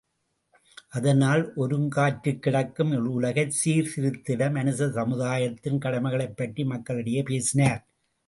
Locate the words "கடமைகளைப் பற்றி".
5.77-6.63